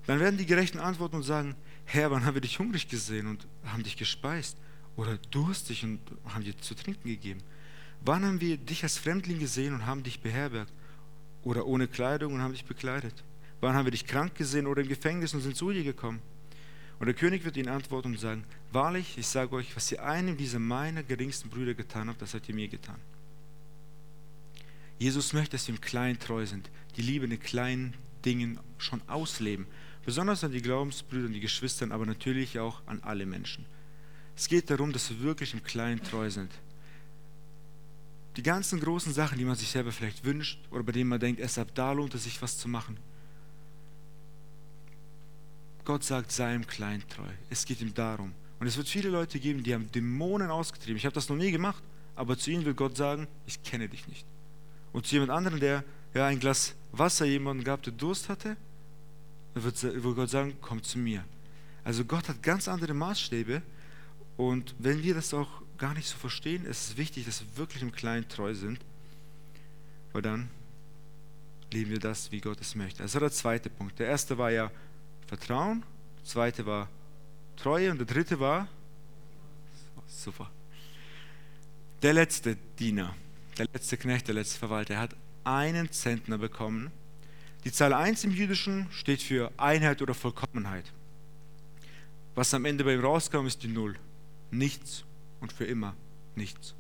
[0.07, 1.54] Dann werden die Gerechten antworten und sagen,
[1.85, 4.57] Herr, wann haben wir dich hungrig gesehen und haben dich gespeist?
[4.96, 7.42] Oder durstig und haben dir zu trinken gegeben?
[8.00, 10.72] Wann haben wir dich als Fremdling gesehen und haben dich beherbergt?
[11.42, 13.24] Oder ohne Kleidung und haben dich bekleidet?
[13.64, 16.20] Wann haben wir dich krank gesehen oder im Gefängnis und sind zu dir gekommen?
[16.98, 20.37] Und der König wird ihnen antworten und sagen, wahrlich, ich sage euch, was ihr einem
[20.37, 23.00] dieser meiner geringsten Brüder getan habt, das habt ihr mir getan.
[24.98, 29.00] Jesus möchte, dass wir im Kleinen treu sind, die Liebe in den kleinen Dingen schon
[29.07, 29.66] ausleben.
[30.05, 33.64] Besonders an die Glaubensbrüder und die Geschwister, aber natürlich auch an alle Menschen.
[34.37, 36.50] Es geht darum, dass wir wirklich im Kleinen treu sind.
[38.37, 41.40] Die ganzen großen Sachen, die man sich selber vielleicht wünscht oder bei denen man denkt,
[41.40, 42.98] erst ab da lohnt es sich was zu machen,
[45.85, 47.29] Gott sagt, sei im Kleinen treu.
[47.51, 48.33] Es geht ihm darum.
[48.61, 50.97] Und es wird viele Leute geben, die haben Dämonen ausgetrieben.
[50.97, 51.83] Ich habe das noch nie gemacht,
[52.16, 54.25] aber zu ihnen will Gott sagen, ich kenne dich nicht.
[54.92, 58.57] Und zu jemand anderem, der ja, ein Glas Wasser jemanden gab, der Durst hatte,
[59.55, 61.25] wird, wird Gott sagen, komm zu mir.
[61.83, 63.62] Also Gott hat ganz andere Maßstäbe
[64.37, 67.83] und wenn wir das auch gar nicht so verstehen, ist es wichtig, dass wir wirklich
[67.83, 68.79] im Kleinen treu sind,
[70.12, 70.49] weil dann
[71.73, 73.03] leben wir das, wie Gott es möchte.
[73.03, 73.99] Also der zweite Punkt.
[73.99, 74.70] Der erste war ja
[75.26, 75.82] Vertrauen,
[76.18, 76.88] der zweite war
[77.56, 78.68] Treue und der dritte war
[80.06, 80.50] super.
[82.02, 83.14] Der letzte Diener,
[83.58, 86.90] der letzte Knecht, der letzte Verwalter, er hat einen Zentner bekommen.
[87.64, 90.92] Die Zahl 1 im Jüdischen steht für Einheit oder Vollkommenheit.
[92.34, 93.96] Was am Ende bei ihm rauskam, ist die Null.
[94.50, 95.04] Nichts
[95.40, 95.94] und für immer
[96.34, 96.74] nichts.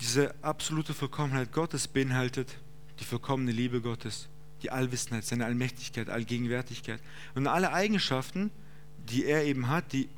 [0.00, 2.56] Diese absolute Vollkommenheit Gottes beinhaltet
[3.00, 4.28] die vollkommene Liebe Gottes,
[4.64, 7.00] die Allwissenheit, seine Allmächtigkeit, Allgegenwärtigkeit
[7.34, 8.50] und alle Eigenschaften,
[9.08, 10.08] die er eben hat, die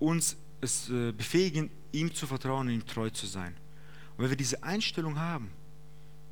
[0.00, 3.54] uns es äh, befähigen, ihm zu vertrauen und ihm treu zu sein.
[4.16, 5.50] Und wenn wir diese Einstellung haben,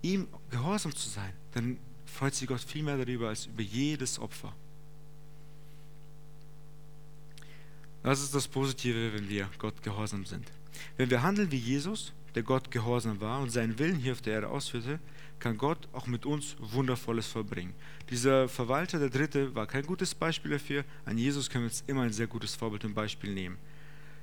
[0.02, 4.52] ihm gehorsam zu sein, dann freut sich Gott viel mehr darüber als über jedes Opfer.
[8.02, 10.46] Das ist das Positive, wenn wir Gott gehorsam sind.
[10.96, 14.34] Wenn wir handeln wie Jesus, der Gott gehorsam war und seinen Willen hier auf der
[14.34, 15.00] Erde ausführte,
[15.38, 17.74] kann Gott auch mit uns Wundervolles vollbringen.
[18.10, 20.84] Dieser Verwalter, der Dritte, war kein gutes Beispiel dafür.
[21.06, 23.56] An Jesus können wir uns immer ein sehr gutes Vorbild und Beispiel nehmen.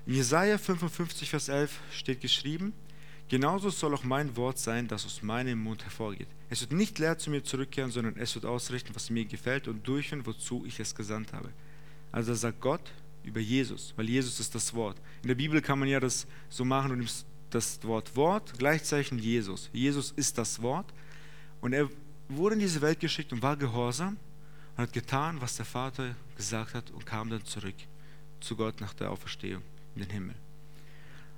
[0.05, 2.73] In Jesaja 55, Vers 11 steht geschrieben:
[3.29, 6.27] Genauso soll auch mein Wort sein, das aus meinem Mund hervorgeht.
[6.51, 9.87] Es wird nicht leer zu mir zurückkehren, sondern es wird ausrichten, was mir gefällt und
[9.87, 11.49] durchführen, wozu ich es gesandt habe.
[12.11, 12.91] Also sagt Gott
[13.23, 14.97] über Jesus, weil Jesus ist das Wort.
[15.23, 19.69] In der Bibel kann man ja das so machen und das Wort Wort gleichzeitig Jesus.
[19.73, 20.93] Jesus ist das Wort
[21.61, 21.89] und er
[22.29, 24.17] wurde in diese Welt geschickt und war gehorsam
[24.75, 27.75] und hat getan, was der Vater gesagt hat und kam dann zurück
[28.39, 29.61] zu Gott nach der Auferstehung
[29.95, 30.35] in den Himmel.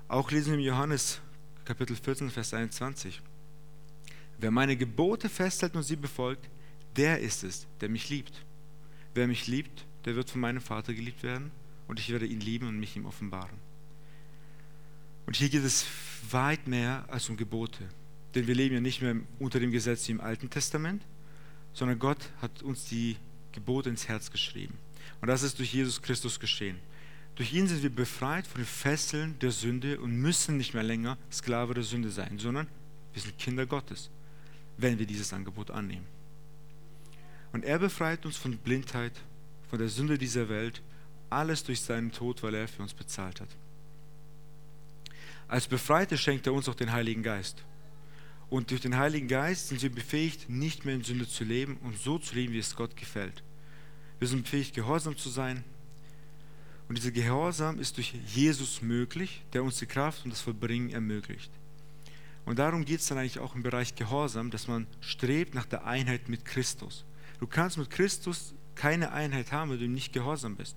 [0.08, 1.19] Auch lesen wir im Johannes
[1.65, 3.21] Kapitel 14, Vers 21.
[4.38, 6.49] Wer meine Gebote festhält und sie befolgt,
[6.95, 8.45] der ist es, der mich liebt.
[9.13, 11.51] Wer mich liebt, der wird von meinem Vater geliebt werden
[11.88, 13.58] und ich werde ihn lieben und mich ihm offenbaren.
[15.25, 15.85] Und hier geht es
[16.29, 17.83] weit mehr als um Gebote.
[18.33, 21.01] Denn wir leben ja nicht mehr unter dem Gesetz wie im Alten Testament,
[21.73, 23.17] sondern Gott hat uns die
[23.51, 24.77] Gebote ins Herz geschrieben.
[25.21, 26.77] Und das ist durch Jesus Christus geschehen.
[27.35, 31.17] Durch ihn sind wir befreit von den Fesseln der Sünde und müssen nicht mehr länger
[31.31, 32.67] Sklave der Sünde sein, sondern
[33.13, 34.09] wir sind Kinder Gottes,
[34.77, 36.05] wenn wir dieses Angebot annehmen.
[37.51, 39.13] Und er befreit uns von Blindheit,
[39.69, 40.81] von der Sünde dieser Welt,
[41.29, 43.49] alles durch seinen Tod, weil er für uns bezahlt hat.
[45.47, 47.63] Als Befreite schenkt er uns auch den Heiligen Geist.
[48.49, 51.97] Und durch den Heiligen Geist sind wir befähigt, nicht mehr in Sünde zu leben und
[51.97, 53.43] so zu leben, wie es Gott gefällt.
[54.19, 55.63] Wir sind befähigt, gehorsam zu sein.
[56.88, 61.51] Und dieser Gehorsam ist durch Jesus möglich, der uns die Kraft und das Vollbringen ermöglicht.
[62.45, 65.86] Und darum geht es dann eigentlich auch im Bereich Gehorsam, dass man strebt nach der
[65.86, 67.03] Einheit mit Christus.
[67.39, 70.75] Du kannst mit Christus keine Einheit haben, wenn du nicht gehorsam bist.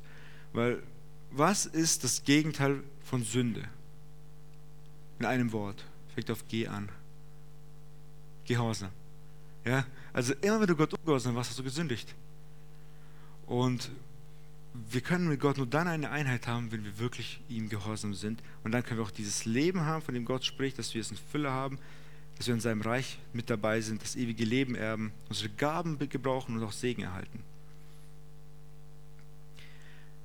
[0.53, 0.83] Weil
[1.31, 3.69] was ist das Gegenteil von Sünde?
[5.19, 5.85] In einem Wort.
[6.15, 6.89] Fängt auf G an.
[8.45, 8.91] Gehorsam.
[9.65, 9.87] Ja?
[10.13, 12.15] Also immer wenn du Gott ungehorsam warst, hast du gesündigt.
[13.47, 13.91] Und
[14.91, 18.43] wir können mit Gott nur dann eine Einheit haben, wenn wir wirklich ihm gehorsam sind.
[18.65, 21.11] Und dann können wir auch dieses Leben haben, von dem Gott spricht, dass wir es
[21.11, 21.79] in Fülle haben,
[22.37, 26.57] dass wir in seinem Reich mit dabei sind, das ewige Leben erben, unsere Gaben gebrauchen
[26.57, 27.43] und auch Segen erhalten.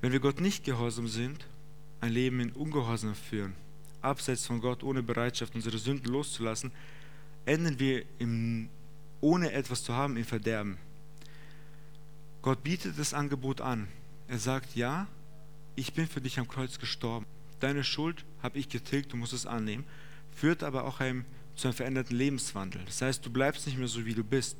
[0.00, 1.46] Wenn wir Gott nicht gehorsam sind,
[2.00, 3.54] ein Leben in Ungehorsam führen,
[4.04, 6.70] abseits von Gott, ohne Bereitschaft, unsere Sünden loszulassen,
[7.46, 8.68] enden wir im,
[9.20, 10.78] ohne etwas zu haben im Verderben.
[12.42, 13.88] Gott bietet das Angebot an.
[14.28, 15.06] Er sagt, ja,
[15.76, 17.26] ich bin für dich am Kreuz gestorben.
[17.60, 19.84] Deine Schuld habe ich getilgt, du musst es annehmen.
[20.34, 21.24] Führt aber auch einem,
[21.56, 22.82] zu einem veränderten Lebenswandel.
[22.84, 24.56] Das heißt, du bleibst nicht mehr so, wie du bist.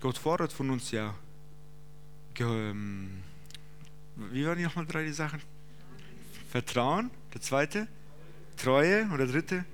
[0.00, 1.14] Gott fordert von uns ja,
[2.40, 3.22] ähm,
[4.16, 5.40] wie waren die nochmal drei die Sachen?
[6.50, 7.88] Vertrauen, der zweite,
[8.64, 9.66] Treue und der dritte,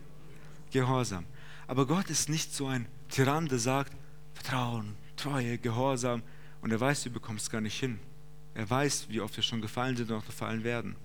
[0.72, 1.24] Gehorsam.
[1.68, 3.92] Aber Gott ist nicht so ein Tyrann, der sagt,
[4.34, 6.24] Vertrauen, Treue, Gehorsam
[6.60, 8.00] und er weiß, du bekommst es gar nicht hin.
[8.52, 10.96] Er weiß, wie oft wir schon gefallen sind und auch gefallen werden.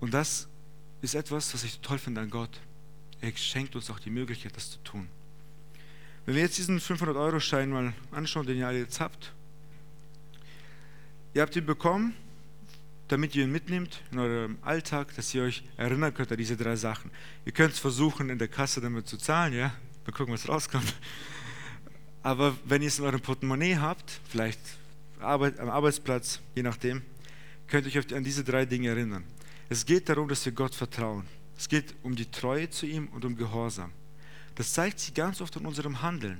[0.00, 0.48] Und das
[1.02, 2.58] ist etwas, was ich toll finde an Gott.
[3.20, 5.08] Er schenkt uns auch die Möglichkeit, das zu tun.
[6.24, 9.34] Wenn wir jetzt diesen 500-Euro-Schein mal anschauen, den ihr alle jetzt habt,
[11.34, 12.14] ihr habt ihn bekommen,
[13.08, 16.76] damit ihr ihn mitnehmt in eurem Alltag, dass ihr euch erinnern könnt an diese drei
[16.76, 17.10] Sachen.
[17.44, 19.72] Ihr könnt es versuchen, in der Kasse damit zu zahlen, ja,
[20.04, 20.94] mal gucken, was rauskommt.
[22.22, 24.60] Aber wenn ihr es in eurem Portemonnaie habt, vielleicht
[25.20, 27.02] am Arbeitsplatz, je nachdem,
[27.68, 29.24] könnt ihr euch an diese drei Dinge erinnern.
[29.68, 31.24] Es geht darum, dass wir Gott vertrauen.
[31.56, 33.92] Es geht um die Treue zu ihm und um Gehorsam.
[34.56, 36.38] Das zeigt sich ganz oft in unserem Handeln.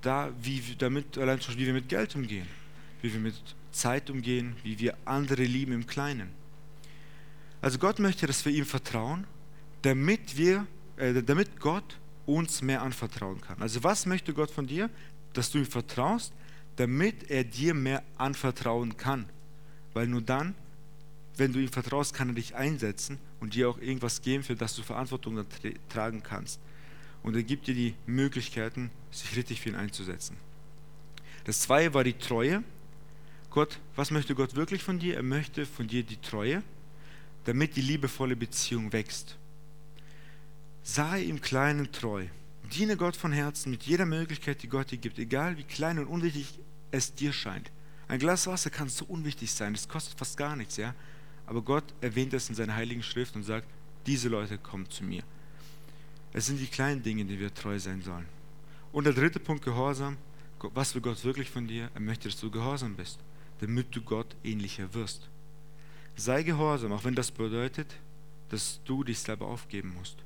[0.00, 2.46] Da, wie, damit, allein schon, wie wir mit Geld umgehen,
[3.02, 3.34] wie wir mit
[3.76, 6.30] Zeit umgehen, wie wir andere lieben im Kleinen.
[7.60, 9.26] Also Gott möchte, dass wir ihm vertrauen,
[9.82, 13.60] damit, wir, äh, damit Gott uns mehr anvertrauen kann.
[13.60, 14.90] Also was möchte Gott von dir?
[15.32, 16.32] Dass du ihm vertraust,
[16.76, 19.26] damit er dir mehr anvertrauen kann.
[19.94, 20.54] Weil nur dann,
[21.36, 24.74] wenn du ihm vertraust, kann er dich einsetzen und dir auch irgendwas geben, für das
[24.74, 25.44] du Verantwortung
[25.88, 26.60] tragen kannst.
[27.22, 30.36] Und er gibt dir die Möglichkeiten, sich richtig für ihn einzusetzen.
[31.44, 32.62] Das zweite war die Treue.
[33.56, 35.16] Gott, was möchte Gott wirklich von dir?
[35.16, 36.62] Er möchte von dir die Treue,
[37.46, 39.38] damit die liebevolle Beziehung wächst.
[40.82, 42.26] Sei im Kleinen treu.
[42.74, 46.06] Diene Gott von Herzen mit jeder Möglichkeit, die Gott dir gibt, egal wie klein und
[46.06, 46.58] unwichtig
[46.90, 47.70] es dir scheint.
[48.08, 50.94] Ein Glas Wasser kann so unwichtig sein, es kostet fast gar nichts, ja.
[51.46, 53.66] Aber Gott erwähnt es in seiner heiligen Schrift und sagt,
[54.04, 55.22] diese Leute kommen zu mir.
[56.34, 58.26] Es sind die kleinen Dinge, die wir treu sein sollen.
[58.92, 60.18] Und der dritte Punkt, Gehorsam.
[60.60, 61.90] Was will Gott wirklich von dir?
[61.94, 63.18] Er möchte, dass du gehorsam bist,
[63.60, 65.28] damit du Gott ähnlicher wirst.
[66.16, 67.94] Sei gehorsam, auch wenn das bedeutet,
[68.48, 70.18] dass du dich selber aufgeben musst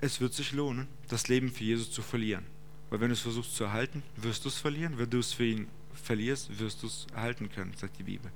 [0.00, 2.44] es wird sich lohnen, das Leben für Jesus zu verlieren.
[2.90, 4.96] Weil wenn du es versuchst zu erhalten, wirst du es verlieren.
[4.96, 8.30] Wenn du es für ihn verlierst, wirst du es erhalten können, sagt die Bibel.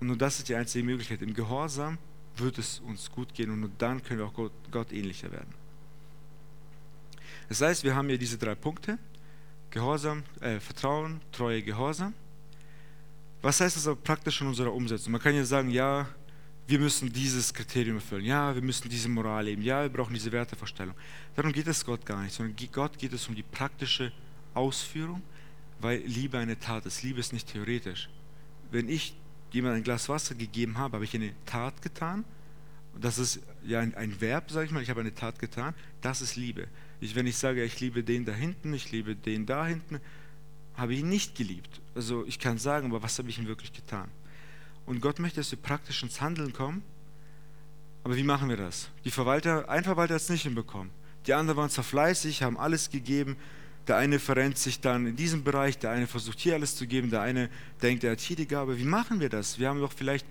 [0.00, 1.22] Und nur das ist die einzige Möglichkeit.
[1.22, 1.98] Im Gehorsam
[2.36, 5.54] wird es uns gut gehen und nur dann können wir auch Gott, Gott ähnlicher werden.
[7.48, 8.98] Das heißt, wir haben hier diese drei Punkte.
[9.70, 12.14] Gehorsam, äh, Vertrauen, Treue, Gehorsam.
[13.44, 15.12] Was heißt das aber praktisch in unserer Umsetzung?
[15.12, 16.08] Man kann ja sagen, ja,
[16.66, 20.32] wir müssen dieses Kriterium erfüllen, ja, wir müssen diese Moral leben, ja, wir brauchen diese
[20.32, 20.94] Wertevorstellung.
[21.36, 24.12] Darum geht es Gott gar nicht, sondern Gott geht es um die praktische
[24.54, 25.20] Ausführung,
[25.78, 27.02] weil Liebe eine Tat ist.
[27.02, 28.08] Liebe ist nicht theoretisch.
[28.70, 29.14] Wenn ich
[29.52, 32.24] jemand ein Glas Wasser gegeben habe, habe ich eine Tat getan.
[32.98, 35.74] Das ist ja ein, ein Verb, sage ich mal, ich habe eine Tat getan.
[36.00, 36.66] Das ist Liebe.
[36.98, 40.00] Ich, wenn ich sage, ich liebe den da hinten, ich liebe den da hinten,
[40.76, 41.80] habe ich ihn nicht geliebt.
[41.94, 44.08] Also ich kann sagen, aber was habe ich ihm wirklich getan?
[44.86, 46.82] Und Gott möchte, dass wir praktisch ins Handeln kommen.
[48.02, 48.90] Aber wie machen wir das?
[49.04, 50.90] Die Verwalter, ein Verwalter hat es nicht hinbekommen.
[51.26, 53.36] Die anderen waren zwar fleißig, haben alles gegeben,
[53.86, 57.10] Der eine verrennt sich dann in diesem Bereich, der eine versucht hier alles zu geben,
[57.10, 57.50] der eine
[57.82, 58.78] denkt, er hat hier die Gabe.
[58.78, 59.58] Wie machen wir das?
[59.58, 60.26] Wir haben doch vielleicht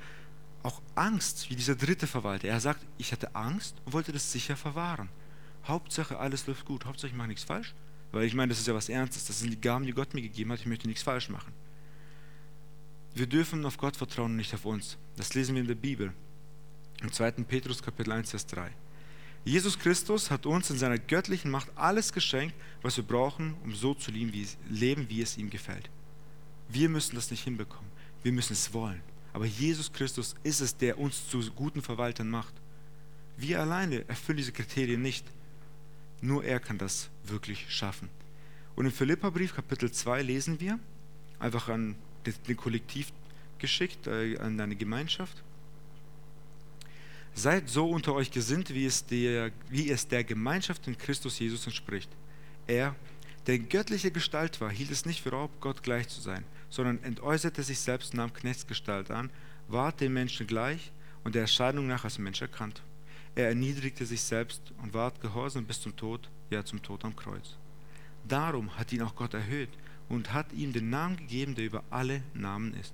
[0.64, 2.48] auch Angst, wie dieser dritte Verwalter.
[2.48, 5.10] Er sagt, ich hatte Angst und wollte das sicher verwahren.
[5.66, 6.86] Hauptsache, alles läuft gut.
[6.86, 7.76] Hauptsache, ich mache nichts falsch.
[8.14, 9.26] Weil ich meine, das ist ja was Ernstes.
[9.26, 10.60] Das sind die Gaben, die Gott mir gegeben hat.
[10.60, 11.52] Ich möchte nichts falsch machen.
[13.16, 14.98] Wir dürfen auf Gott vertrauen und nicht auf uns.
[15.18, 16.14] Das lesen wir in der Bibel.
[17.02, 17.32] Im 2.
[17.32, 18.72] Petrus Kapitel 1, Vers 3.
[19.46, 23.96] Jesus Christus hat uns in seiner göttlichen Macht alles geschenkt, was wir brauchen, um so
[23.96, 25.90] zu leben, wie es, leben, wie es ihm gefällt.
[26.70, 27.92] Wir müssen das nicht hinbekommen.
[28.22, 29.02] Wir müssen es wollen.
[29.34, 32.54] Aber Jesus Christus ist es, der uns zu guten Verwaltern macht.
[33.38, 35.26] Wir alleine erfüllen diese Kriterien nicht.
[36.22, 38.10] Nur er kann das wirklich schaffen.
[38.76, 40.80] Und im Philipperbrief Kapitel 2 lesen wir,
[41.40, 41.96] einfach an
[42.26, 43.12] den Kollektiv
[43.60, 45.44] geschickt, äh, an eine Gemeinschaft.
[47.36, 51.66] Seid so unter euch gesinnt, wie es, der, wie es der Gemeinschaft in Christus Jesus
[51.66, 52.10] entspricht.
[52.68, 52.96] Er,
[53.48, 57.04] der in göttlicher Gestalt war, hielt es nicht für Raub, Gott gleich zu sein, sondern
[57.04, 59.30] entäußerte sich selbst, nahm Knechtsgestalt an,
[59.68, 60.92] ward den Menschen gleich
[61.24, 62.82] und der Erscheinung nach als Mensch erkannt.
[63.36, 67.58] Er erniedrigte sich selbst und ward gehorsam bis zum Tod, ja zum Tod am Kreuz.
[68.28, 69.70] Darum hat ihn auch Gott erhöht
[70.10, 72.94] und hat ihm den Namen gegeben, der über alle Namen ist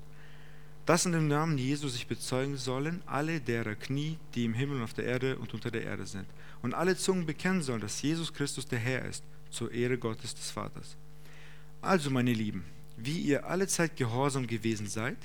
[0.90, 4.84] dass in dem Namen Jesus sich bezeugen sollen alle derer Knie, die im Himmel und
[4.84, 6.26] auf der Erde und unter der Erde sind,
[6.64, 10.50] und alle Zungen bekennen sollen, dass Jesus Christus der Herr ist, zur Ehre Gottes des
[10.50, 10.98] Vaters.
[11.80, 12.66] Also, meine Lieben,
[12.98, 15.18] wie ihr alle Zeit gehorsam gewesen seid,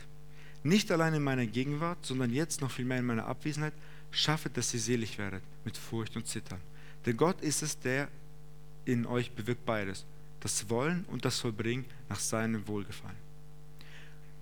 [0.62, 3.72] nicht allein in meiner Gegenwart, sondern jetzt noch viel mehr in meiner Abwesenheit,
[4.14, 6.61] schaffet, dass ihr selig werdet, mit Furcht und Zittern.
[7.05, 8.09] Denn Gott ist es, der
[8.85, 10.05] in euch bewirkt beides,
[10.40, 13.16] das Wollen und das Vollbringen nach seinem Wohlgefallen.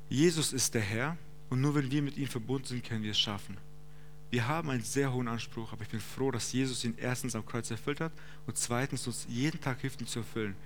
[0.08, 1.16] Jesus ist der Herr
[1.48, 3.56] und nur wenn wir mit ihm verbunden sind, können wir es schaffen.
[4.30, 7.44] Wir haben einen sehr hohen Anspruch, aber ich bin froh, dass Jesus ihn erstens am
[7.44, 8.12] Kreuz erfüllt hat
[8.46, 10.56] und zweitens uns jeden Tag hilft, ihn zu erfüllen.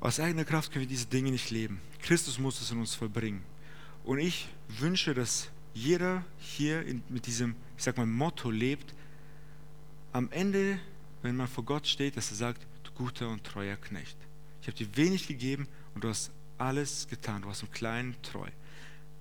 [0.00, 1.80] Aus eigener Kraft können wir diese Dinge nicht leben.
[2.00, 3.42] Christus muss es in uns vollbringen.
[4.04, 8.94] Und ich wünsche, dass jeder hier in, mit diesem, ich sag mal, Motto lebt,
[10.12, 10.78] am Ende,
[11.22, 14.16] wenn man vor Gott steht, dass er sagt, du guter und treuer Knecht.
[14.60, 17.42] Ich habe dir wenig gegeben und du hast alles getan.
[17.42, 18.48] Du warst im Kleinen treu.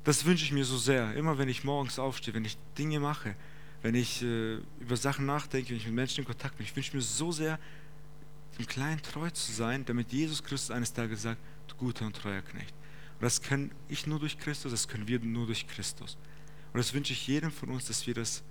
[0.03, 1.13] Das wünsche ich mir so sehr.
[1.15, 3.35] Immer wenn ich morgens aufstehe, wenn ich Dinge mache,
[3.81, 6.95] wenn ich äh, über Sachen nachdenke, wenn ich mit Menschen in Kontakt bin, ich wünsche
[6.95, 7.59] mir so sehr,
[8.59, 12.41] im Kleinen treu zu sein, damit Jesus Christus eines Tages sagt, du guter und treuer
[12.41, 12.73] Knecht.
[13.15, 16.17] Und das kann ich nur durch Christus, das können wir nur durch Christus.
[16.73, 18.43] Und das wünsche ich jedem von uns, dass wir das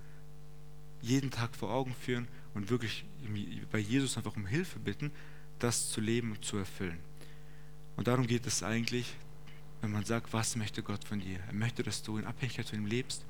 [1.01, 3.05] jeden Tag vor Augen führen und wirklich
[3.71, 5.11] bei Jesus einfach um Hilfe bitten,
[5.59, 6.99] das zu leben und zu erfüllen.
[7.95, 9.15] Und darum geht es eigentlich,
[9.81, 11.39] wenn man sagt, was möchte Gott von dir?
[11.47, 13.25] Er möchte, dass du in Abhängigkeit von ihm lebst,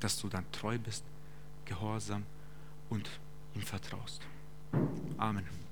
[0.00, 1.04] dass du dann treu bist,
[1.64, 2.24] gehorsam
[2.90, 3.08] und
[3.54, 4.20] ihm vertraust.
[5.16, 5.65] Amen.